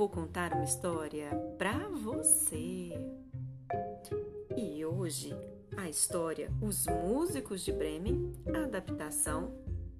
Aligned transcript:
vou 0.00 0.08
contar 0.08 0.54
uma 0.54 0.64
história 0.64 1.28
para 1.58 1.86
você. 1.90 2.90
E 4.56 4.82
hoje 4.82 5.36
a 5.76 5.90
história 5.90 6.50
Os 6.62 6.86
Músicos 6.86 7.62
de 7.62 7.70
Bremen, 7.70 8.32
adaptação 8.46 9.52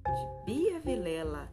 de 0.06 0.46
Bia 0.46 0.80
Vilela. 0.80 1.52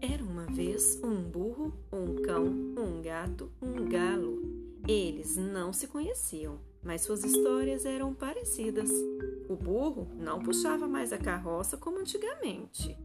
Era 0.00 0.22
uma 0.22 0.46
vez 0.46 1.00
um 1.02 1.20
burro, 1.24 1.72
um 1.92 2.22
cão, 2.22 2.44
um 2.46 3.02
gato, 3.02 3.50
um 3.60 3.88
galo. 3.88 4.40
Eles 4.86 5.36
não 5.36 5.72
se 5.72 5.88
conheciam, 5.88 6.60
mas 6.86 7.02
suas 7.02 7.24
histórias 7.24 7.84
eram 7.84 8.14
parecidas. 8.14 8.88
O 9.48 9.56
burro 9.56 10.08
não 10.14 10.40
puxava 10.40 10.86
mais 10.86 11.12
a 11.12 11.18
carroça 11.18 11.76
como 11.76 11.98
antigamente. 11.98 12.96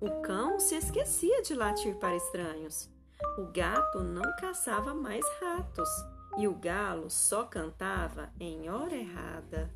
O 0.00 0.20
cão 0.20 0.58
se 0.58 0.74
esquecia 0.74 1.40
de 1.40 1.54
latir 1.54 1.94
para 1.96 2.16
estranhos. 2.16 2.90
O 3.38 3.44
gato 3.52 4.00
não 4.00 4.34
caçava 4.40 4.92
mais 4.92 5.24
ratos 5.40 5.88
e 6.38 6.48
o 6.48 6.54
galo 6.54 7.08
só 7.08 7.44
cantava 7.44 8.30
em 8.40 8.68
hora 8.68 8.96
errada. 8.96 9.70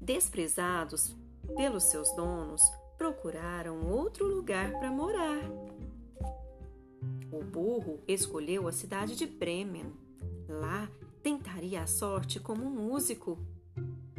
Desprezados 0.00 1.14
pelos 1.54 1.84
seus 1.84 2.10
donos, 2.16 2.62
procuraram 2.96 3.90
outro 3.90 4.26
lugar 4.26 4.72
para 4.78 4.90
morar. 4.90 5.42
O 7.30 7.44
burro 7.44 8.00
escolheu 8.08 8.66
a 8.66 8.72
cidade 8.72 9.14
de 9.16 9.26
Bremen. 9.26 9.92
Lá 10.48 10.88
tentaria 11.60 11.82
a 11.82 11.86
sorte 11.86 12.40
como 12.40 12.70
músico. 12.70 13.38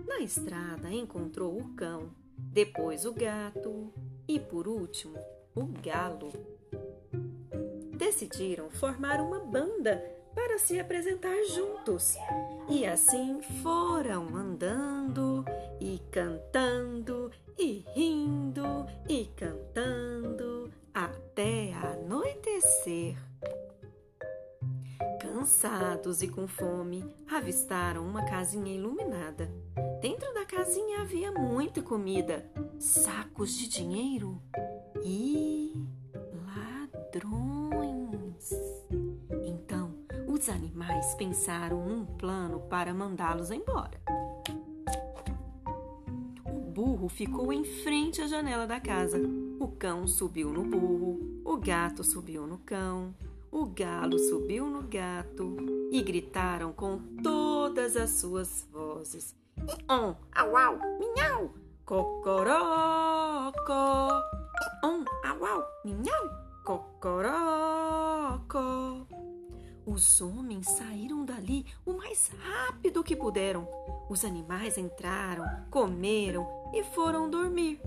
Na 0.05 0.19
estrada 0.19 0.91
encontrou 0.91 1.59
o 1.59 1.73
cão, 1.73 2.11
depois 2.37 3.03
o 3.03 3.13
gato 3.13 3.91
e, 4.27 4.39
por 4.39 4.67
último, 4.67 5.17
o 5.55 5.65
galo. 5.81 6.31
Decidiram 7.97 8.69
formar 8.69 9.19
uma 9.19 9.39
banda 9.39 9.97
para 10.35 10.59
se 10.59 10.79
apresentar 10.79 11.35
juntos. 11.45 12.15
E 12.69 12.85
assim 12.85 13.41
foram 13.63 14.35
andando 14.35 15.43
e 15.79 15.99
cantando 16.11 17.31
e 17.57 17.83
rindo 17.95 18.85
e 19.09 19.25
cantando 19.35 20.50
Cansados 25.51 26.21
e 26.21 26.29
com 26.29 26.47
fome, 26.47 27.03
avistaram 27.29 28.07
uma 28.07 28.23
casinha 28.23 28.73
iluminada. 28.73 29.51
Dentro 30.01 30.33
da 30.33 30.45
casinha 30.45 31.01
havia 31.01 31.29
muita 31.29 31.81
comida, 31.81 32.49
sacos 32.79 33.57
de 33.57 33.67
dinheiro 33.67 34.41
e 35.03 35.73
ladrões. 37.03 38.49
Então, 39.45 39.93
os 40.25 40.47
animais 40.47 41.13
pensaram 41.15 41.85
num 41.85 42.05
plano 42.05 42.61
para 42.61 42.93
mandá-los 42.93 43.51
embora. 43.51 44.01
O 46.45 46.61
burro 46.71 47.09
ficou 47.09 47.51
em 47.51 47.65
frente 47.65 48.21
à 48.21 48.27
janela 48.27 48.65
da 48.65 48.79
casa. 48.79 49.19
O 49.59 49.67
cão 49.67 50.07
subiu 50.07 50.53
no 50.53 50.63
burro, 50.63 51.41
o 51.43 51.57
gato 51.57 52.05
subiu 52.05 52.47
no 52.47 52.57
cão, 52.59 53.13
o 53.51 53.65
galo 53.65 54.17
subiu 54.17 54.65
no 54.67 54.83
gato 54.83 55.57
e 55.91 56.01
gritaram 56.01 56.71
com 56.71 56.97
todas 57.21 57.97
as 57.97 58.11
suas 58.11 58.65
vozes: 58.71 59.35
On, 59.89 60.15
au, 60.33 60.57
au, 60.57 60.77
minhau, 60.97 61.51
cocorocó. 61.85 62.53
On, 64.83 65.03
au, 65.25 65.45
au, 65.45 65.63
minhau, 65.83 66.29
cocorocó. 66.63 67.81
Os 69.85 70.21
homens 70.21 70.69
saíram 70.69 71.25
dali 71.25 71.65
o 71.85 71.91
mais 71.93 72.31
rápido 72.39 73.03
que 73.03 73.15
puderam. 73.15 73.67
Os 74.09 74.23
animais 74.23 74.77
entraram, 74.77 75.45
comeram 75.69 76.47
e 76.73 76.83
foram 76.83 77.29
dormir. 77.29 77.81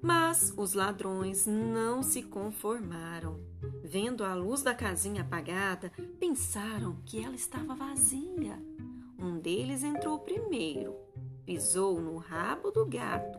Mas 0.00 0.52
os 0.56 0.74
ladrões 0.74 1.46
não 1.46 2.02
se 2.02 2.22
conformaram. 2.22 3.40
Vendo 3.82 4.24
a 4.24 4.34
luz 4.34 4.62
da 4.62 4.74
casinha 4.74 5.22
apagada, 5.22 5.90
pensaram 6.20 6.96
que 7.04 7.22
ela 7.22 7.34
estava 7.34 7.74
vazia. 7.74 8.62
Um 9.18 9.38
deles 9.38 9.82
entrou 9.82 10.20
primeiro, 10.20 10.94
pisou 11.44 12.00
no 12.00 12.16
rabo 12.16 12.70
do 12.70 12.86
gato, 12.86 13.38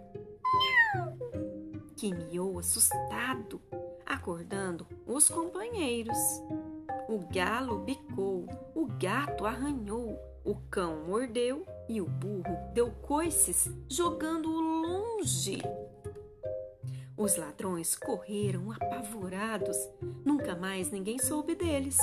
que 1.96 2.14
miou 2.14 2.59
assustado, 2.59 3.62
acordando 4.06 4.86
os 5.06 5.30
companheiros. 5.30 6.18
O 7.08 7.20
galo 7.34 7.80
bicou, 7.80 8.46
o 8.76 8.88
gato 8.88 9.46
arranhou, 9.46 10.20
o 10.44 10.56
cão 10.70 11.06
mordeu 11.06 11.66
e 11.88 12.02
o 12.02 12.06
burro 12.06 12.58
deu 12.74 12.91
coices, 12.91 13.70
jogando-o 13.90 14.59
longe. 14.59 15.62
Os 17.19 17.35
ladrões 17.35 17.96
correram 17.96 18.72
apavorados. 18.72 19.75
Nunca 20.24 20.56
mais 20.56 20.90
ninguém 20.90 21.19
soube 21.19 21.53
deles. 21.53 21.97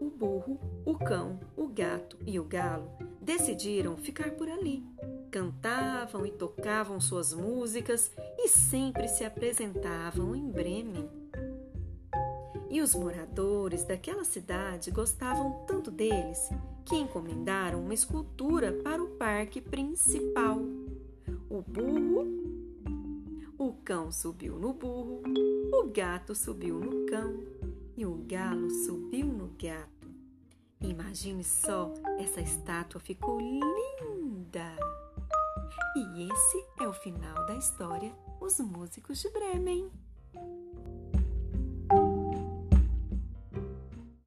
O 0.00 0.08
burro, 0.08 0.56
o 0.86 0.94
cão, 0.94 1.40
o 1.56 1.66
gato 1.66 2.16
e 2.24 2.38
o 2.38 2.44
galo 2.44 2.88
decidiram 3.20 3.96
ficar 3.96 4.30
por 4.36 4.48
ali. 4.48 4.86
Cantavam 5.32 6.24
e 6.24 6.30
tocavam 6.30 7.00
suas 7.00 7.34
músicas 7.34 8.12
e 8.38 8.46
sempre 8.46 9.08
se 9.08 9.24
apresentavam 9.24 10.36
em 10.36 10.48
Bremen. 10.48 11.10
E 12.70 12.80
os 12.80 12.94
moradores 12.94 13.82
daquela 13.82 14.22
cidade 14.22 14.92
gostavam 14.92 15.64
tanto 15.66 15.90
deles 15.90 16.48
que 16.84 16.94
encomendaram 16.94 17.80
uma 17.80 17.94
escultura 17.94 18.72
para 18.84 19.02
o 19.02 19.08
parque 19.08 19.60
principal. 19.60 20.60
O 21.50 21.60
burro 21.60 22.41
o 23.62 23.74
cão 23.84 24.10
subiu 24.10 24.58
no 24.58 24.72
burro, 24.72 25.22
o 25.72 25.88
gato 25.88 26.34
subiu 26.34 26.80
no 26.80 27.06
cão 27.06 27.38
e 27.96 28.04
o 28.04 28.16
galo 28.26 28.68
subiu 28.68 29.26
no 29.26 29.54
gato. 29.56 30.10
Imagine 30.80 31.44
só, 31.44 31.94
essa 32.18 32.40
estátua 32.40 33.00
ficou 33.00 33.38
linda! 33.38 34.76
E 35.94 36.28
esse 36.28 36.66
é 36.80 36.88
o 36.88 36.92
final 36.92 37.46
da 37.46 37.54
história 37.54 38.12
Os 38.40 38.58
Músicos 38.58 39.20
de 39.20 39.30
Bremen. 39.30 39.88